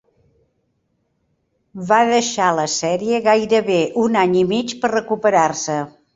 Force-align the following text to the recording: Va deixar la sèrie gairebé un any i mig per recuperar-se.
Va 1.91 1.99
deixar 2.13 2.47
la 2.61 2.65
sèrie 2.77 3.21
gairebé 3.29 3.77
un 4.07 4.19
any 4.25 4.35
i 4.43 4.45
mig 4.55 4.77
per 4.83 4.95
recuperar-se. 4.97 5.79